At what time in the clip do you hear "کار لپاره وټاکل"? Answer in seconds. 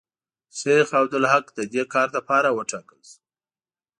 1.93-2.99